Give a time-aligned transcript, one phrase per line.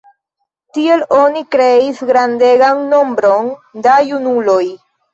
[0.77, 3.55] Tiel oni kreis grandegan nombron
[3.89, 4.63] da junuloj.